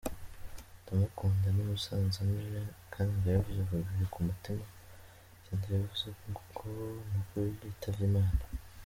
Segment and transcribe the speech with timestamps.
[0.81, 2.59] Ndamukunda, ni musazanje
[2.93, 4.65] kandi ndabivuze bivuye ku mutima,
[5.43, 6.69] sindabivuze ngo
[7.09, 7.35] nuko
[7.65, 8.41] yitavye Imana.